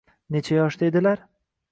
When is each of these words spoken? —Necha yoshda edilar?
—Necha 0.35 0.55
yoshda 0.55 0.87
edilar? 0.93 1.21